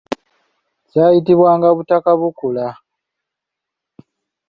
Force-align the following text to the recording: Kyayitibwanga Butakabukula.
Kyayitibwanga 0.89 1.67
Butakabukula. 1.77 2.65